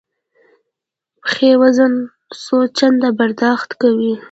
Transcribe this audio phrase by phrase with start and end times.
[1.25, 1.93] پښې وزن
[2.43, 4.13] څو چنده برداشت کوي.